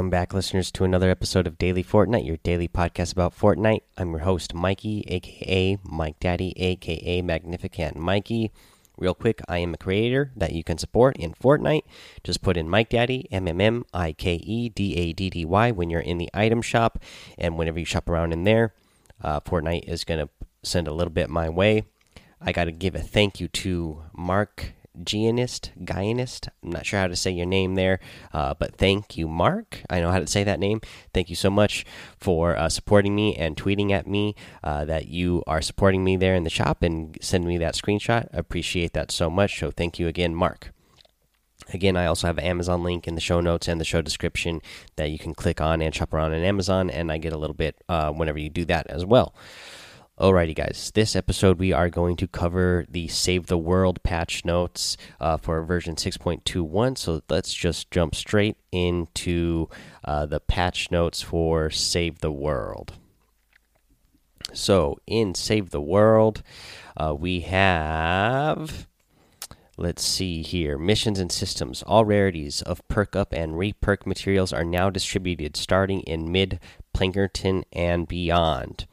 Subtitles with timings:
[0.00, 3.82] Welcome back, listeners, to another episode of Daily Fortnite, your daily podcast about Fortnite.
[3.98, 8.50] I'm your host, Mikey, aka Mike Daddy, aka Magnificent Mikey.
[8.96, 11.82] Real quick, I am a creator that you can support in Fortnite.
[12.24, 15.44] Just put in Mike Daddy, M M M I K E D A D D
[15.44, 16.98] Y, when you're in the item shop.
[17.36, 18.72] And whenever you shop around in there,
[19.22, 20.30] uh, Fortnite is going to
[20.62, 21.84] send a little bit my way.
[22.40, 24.72] I got to give a thank you to Mark
[25.04, 26.48] Gianist, Guyanist.
[26.62, 28.00] I'm not sure how to say your name there,
[28.32, 29.82] uh, but thank you, Mark.
[29.88, 30.80] I know how to say that name.
[31.12, 31.84] Thank you so much
[32.18, 36.34] for uh, supporting me and tweeting at me uh, that you are supporting me there
[36.34, 38.28] in the shop and sending me that screenshot.
[38.32, 39.58] Appreciate that so much.
[39.58, 40.72] So thank you again, Mark.
[41.72, 44.60] Again, I also have an Amazon link in the show notes and the show description
[44.96, 47.54] that you can click on and shop around on Amazon, and I get a little
[47.54, 49.34] bit uh, whenever you do that as well.
[50.20, 50.92] Alrighty, guys.
[50.94, 55.62] This episode we are going to cover the Save the World patch notes uh, for
[55.62, 56.98] version 6.21.
[56.98, 59.70] So let's just jump straight into
[60.04, 62.92] uh, the patch notes for Save the World.
[64.52, 66.42] So in Save the World,
[66.98, 68.86] uh, we have.
[69.78, 70.76] Let's see here.
[70.76, 71.82] Missions and systems.
[71.84, 76.60] All rarities of perk up and reperk materials are now distributed starting in mid
[76.94, 78.86] Plankerton and beyond.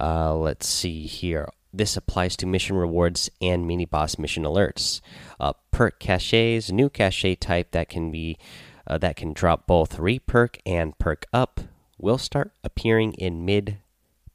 [0.00, 1.48] Uh, let's see here.
[1.72, 5.00] This applies to mission rewards and mini boss mission alerts.
[5.40, 8.38] Uh, perk caches, new cache type that can be
[8.86, 11.60] uh, that can drop both reperk and perk up,
[11.98, 13.78] will start appearing in mid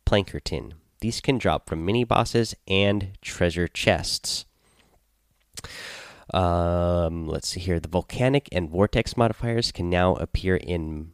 [0.05, 0.73] Plankerton.
[1.01, 4.45] These can drop from mini bosses and treasure chests.
[6.33, 7.79] Um, let's see here.
[7.79, 11.11] The volcanic and vortex modifiers can now appear in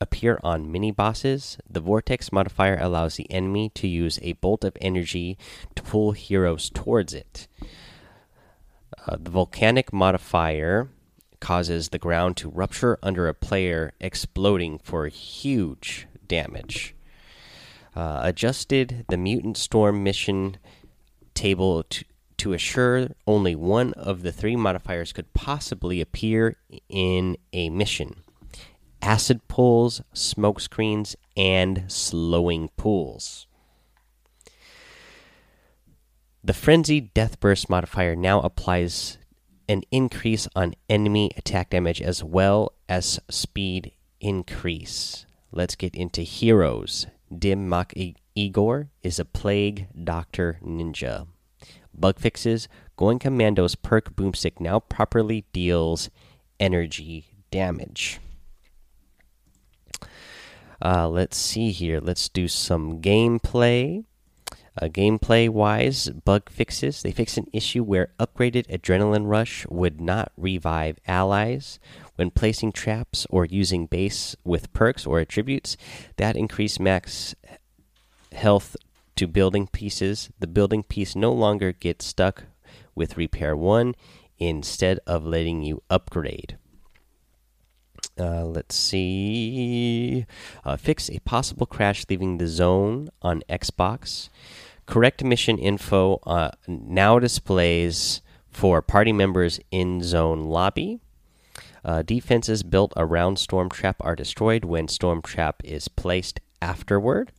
[0.00, 1.58] appear on mini bosses.
[1.68, 5.36] The Vortex modifier allows the enemy to use a bolt of energy
[5.74, 7.48] to pull heroes towards it.
[9.06, 10.88] Uh, the Volcanic modifier
[11.40, 16.94] causes the ground to rupture under a player, exploding for huge damage.
[17.94, 20.56] Uh, adjusted the Mutant Storm mission
[21.34, 22.04] table to,
[22.36, 26.56] to assure only one of the three modifiers could possibly appear
[26.88, 28.22] in a mission
[29.02, 33.46] acid pulls, smoke screens, and slowing pools.
[36.42, 39.18] The Frenzy Death Burst modifier now applies
[39.68, 45.26] an increase on enemy attack damage as well as speed increase.
[45.52, 47.06] Let's get into heroes.
[47.36, 47.92] Dim Mak
[48.34, 51.26] Igor is a plague doctor ninja.
[51.92, 56.10] Bug fixes Going Commando's perk boomstick now properly deals
[56.58, 58.18] energy damage.
[60.82, 62.00] Uh, let's see here.
[62.00, 64.04] Let's do some gameplay.
[64.80, 67.02] Uh, gameplay wise, bug fixes.
[67.02, 71.80] They fix an issue where upgraded Adrenaline Rush would not revive allies.
[72.14, 75.76] When placing traps or using base with perks or attributes
[76.16, 77.34] that increase max
[78.32, 78.76] health
[79.16, 82.44] to building pieces, the building piece no longer gets stuck
[82.94, 83.96] with repair 1
[84.38, 86.56] instead of letting you upgrade.
[88.18, 89.87] Uh, let's see.
[90.64, 94.28] Uh, fix a possible crash leaving the zone on Xbox.
[94.86, 101.00] Correct mission info uh, now displays for party members in zone lobby.
[101.84, 107.32] Uh, defenses built around Storm Trap are destroyed when Storm Trap is placed afterward.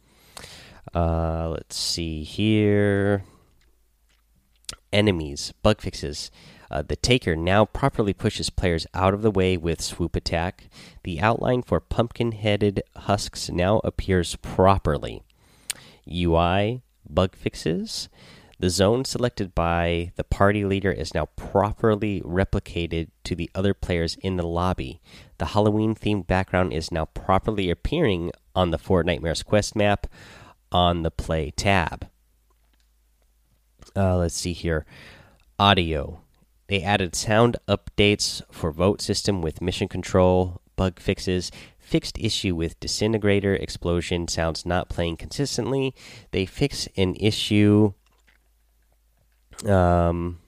[0.94, 3.24] Uh, let's see here.
[4.92, 6.32] Enemies, bug fixes.
[6.72, 10.70] Uh, the Taker now properly pushes players out of the way with swoop attack.
[11.04, 15.24] The outline for pumpkin headed husks now appears properly.
[16.12, 18.10] UI bug fixes.
[18.60, 24.18] The zone selected by the party leader is now properly replicated to the other players
[24.22, 25.00] in the lobby.
[25.38, 30.08] The Halloween themed background is now properly appearing on the Fortnitemares quest map
[30.74, 32.10] on the play tab.
[33.96, 34.86] Uh, let's see here.
[35.58, 36.22] Audio.
[36.70, 42.80] They added sound updates for vote system with mission control, bug fixes, fixed issue with
[42.80, 45.96] disintegrator explosion sounds not playing consistently.
[46.30, 47.94] They fix an issue.
[49.66, 50.42] Um,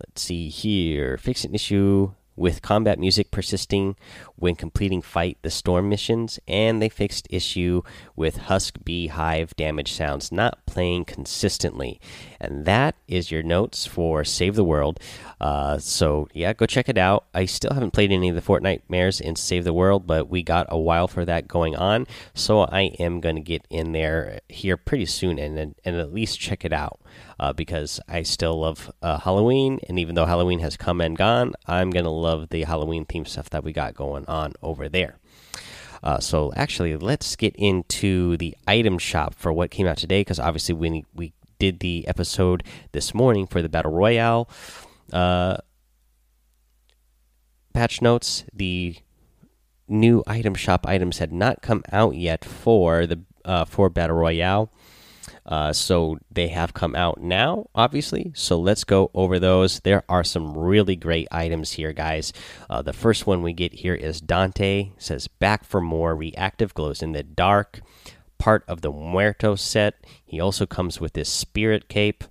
[0.00, 1.16] let's see here.
[1.16, 3.96] Fix an issue with combat music persisting
[4.36, 7.82] when completing fight the storm missions and they fixed issue
[8.14, 12.00] with husk beehive damage sounds not playing consistently.
[12.40, 15.00] And that is your notes for save the world.
[15.40, 17.26] Uh, so yeah go check it out.
[17.34, 20.66] I still haven't played any of the Fortnitemares in save the world but we got
[20.68, 22.06] a while for that going on.
[22.34, 26.40] So i am going to get in there here pretty soon and, and at least
[26.40, 27.00] check it out
[27.38, 31.54] uh, because i still love uh, halloween and even though halloween has come and gone
[31.66, 35.14] i'm going to love the Halloween theme stuff that we got going on over there.
[36.02, 40.40] Uh, so actually, let's get into the item shop for what came out today, because
[40.40, 42.62] obviously we we did the episode
[42.92, 44.48] this morning for the battle royale
[45.12, 45.56] uh,
[47.72, 48.44] patch notes.
[48.52, 48.96] The
[49.88, 54.70] new item shop items had not come out yet for the uh, for battle royale.
[55.46, 58.32] Uh, so they have come out now, obviously.
[58.34, 59.80] So let's go over those.
[59.80, 62.32] There are some really great items here, guys.
[62.68, 64.90] Uh, the first one we get here is Dante.
[64.98, 67.80] Says back for more reactive glows in the dark.
[68.38, 69.94] Part of the Muerto set.
[70.24, 72.24] He also comes with this spirit cape.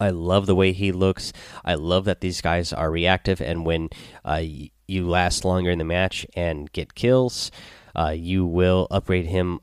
[0.00, 1.32] I love the way he looks.
[1.64, 3.90] I love that these guys are reactive, and when
[4.24, 4.42] uh,
[4.88, 7.50] you last longer in the match and get kills,
[7.94, 9.60] uh, you will upgrade him,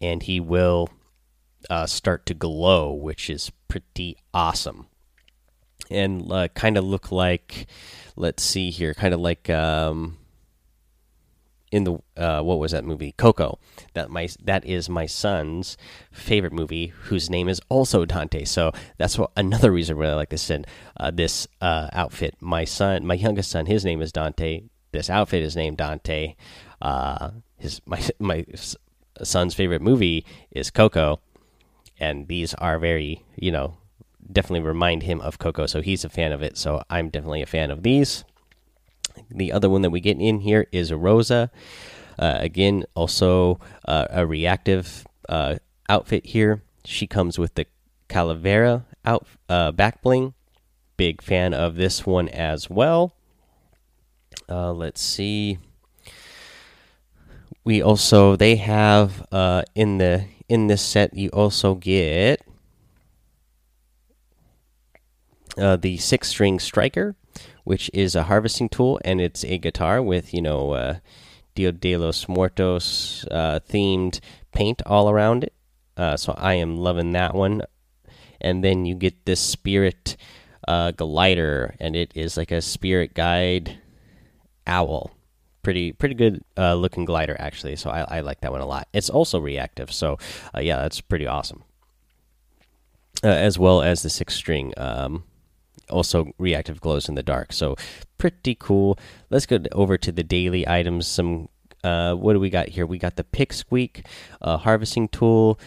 [0.00, 0.90] and he will
[1.70, 4.86] uh, start to glow, which is pretty awesome.
[5.90, 7.66] And uh, kind of look like,
[8.16, 10.18] let's see here, kind of like um,
[11.72, 13.12] in the uh, what was that movie?
[13.12, 13.58] Coco.
[13.94, 15.76] That my that is my son's
[16.12, 18.44] favorite movie whose name is also Dante.
[18.44, 20.66] So that's what another reason why I like this and
[20.98, 22.36] uh, this uh, outfit.
[22.40, 24.62] My son my youngest son his name is Dante.
[24.92, 26.36] This outfit is named Dante.
[26.80, 28.44] Uh, his my my
[29.22, 31.20] son's favorite movie is Coco
[32.02, 33.76] and these are very you know
[34.30, 37.46] definitely remind him of Coco so he's a fan of it so I'm definitely a
[37.46, 38.24] fan of these
[39.30, 41.50] the other one that we get in here is a Rosa.
[42.18, 45.56] Uh, again, also uh, a reactive uh,
[45.88, 46.62] outfit here.
[46.84, 47.66] She comes with the
[48.08, 50.34] Calavera out uh, back bling.
[50.96, 53.14] Big fan of this one as well.
[54.48, 55.58] Uh, let's see.
[57.64, 62.44] We also they have uh, in the in this set you also get
[65.56, 67.14] the six string striker
[67.64, 70.96] which is a harvesting tool, and it's a guitar with you know uh,
[71.54, 74.20] de los Muertos uh, themed
[74.52, 75.54] paint all around it.
[75.96, 77.62] Uh, so I am loving that one.
[78.40, 80.16] And then you get this spirit
[80.66, 83.78] uh, glider, and it is like a spirit guide
[84.66, 85.12] owl.
[85.62, 87.76] Pretty pretty good uh, looking glider actually.
[87.76, 88.88] So I, I, like that one a lot.
[88.92, 90.18] It's also reactive, so
[90.54, 91.62] uh, yeah, that's pretty awesome.
[93.22, 94.74] Uh, as well as the six string.
[94.76, 95.24] Um,
[95.88, 97.52] also reactive glows in the dark.
[97.52, 97.76] So
[98.18, 98.98] pretty cool.
[99.30, 101.06] Let's go over to the daily items.
[101.06, 101.48] Some
[101.84, 102.86] uh, what do we got here?
[102.86, 104.06] We got the pick squeak
[104.40, 105.58] uh, harvesting tool.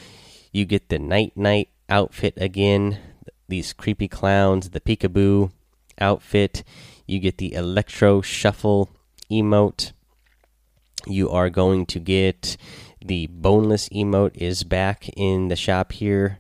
[0.52, 3.00] You get the Nite Nite outfit again.
[3.48, 5.52] These creepy clowns, the peekaboo
[6.00, 6.64] outfit.
[7.06, 8.90] You get the electro shuffle
[9.32, 9.92] emote.
[11.08, 12.58] You are going to get
[13.04, 16.40] the boneless emote is back in the shop here.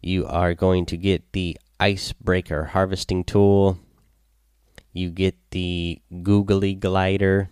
[0.00, 3.78] You are going to get the icebreaker harvesting tool.
[4.92, 7.50] You get the googly glider.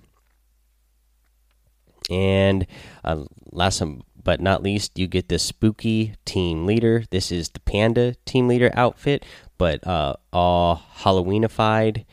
[2.08, 2.66] And
[3.04, 3.82] uh, last
[4.22, 7.04] but not least, you get the spooky team leader.
[7.10, 9.24] This is the panda team leader outfit,
[9.58, 12.04] but uh, all Halloweenified.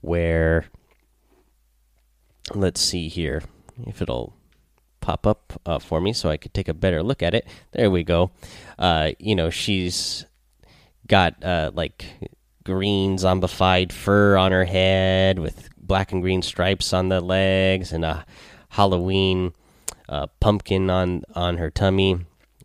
[0.00, 0.66] Where,
[2.54, 3.42] let's see here
[3.86, 4.34] if it'll
[5.00, 7.46] pop up uh, for me so I could take a better look at it.
[7.72, 8.30] There we go.
[8.78, 10.24] Uh, you know, she's
[11.06, 12.06] got uh, like
[12.64, 18.04] green zombified fur on her head with black and green stripes on the legs and
[18.04, 18.24] a
[18.70, 19.52] Halloween
[20.08, 22.20] uh, pumpkin on on her tummy,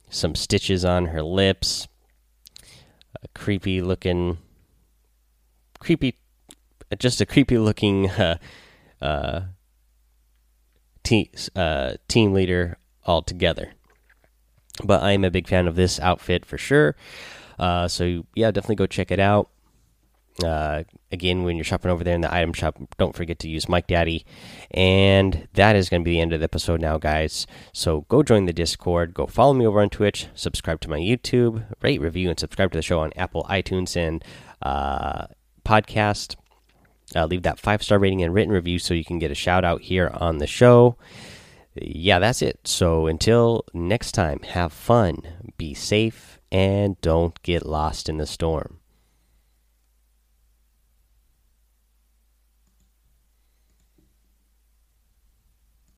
[0.09, 1.87] some stitches on her lips,
[3.21, 4.37] a creepy looking,
[5.79, 6.17] creepy,
[6.97, 8.09] just a creepy looking
[11.55, 13.73] uh, team team leader altogether.
[14.83, 16.95] But I am a big fan of this outfit for sure.
[17.57, 19.49] Uh, so yeah, definitely go check it out.
[20.43, 23.67] Uh, again, when you're shopping over there in the item shop, don't forget to use
[23.67, 24.23] Mike Daddy.
[24.69, 27.47] And that is going to be the end of the episode now, guys.
[27.73, 31.65] So go join the Discord, go follow me over on Twitch, subscribe to my YouTube,
[31.81, 34.23] rate, review, and subscribe to the show on Apple, iTunes, and
[34.61, 35.25] uh,
[35.65, 36.35] podcast.
[37.15, 39.63] Uh, leave that five star rating and written review so you can get a shout
[39.63, 40.97] out here on the show.
[41.75, 42.59] Yeah, that's it.
[42.65, 45.19] So until next time, have fun,
[45.57, 48.79] be safe and don't get lost in the storm.